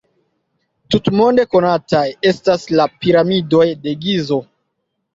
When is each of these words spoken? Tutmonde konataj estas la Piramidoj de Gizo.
Tutmonde 0.95 1.45
konataj 1.51 2.03
estas 2.33 2.67
la 2.81 2.91
Piramidoj 2.99 3.65
de 3.87 3.99
Gizo. 4.09 4.45